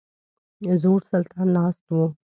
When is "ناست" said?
1.57-1.83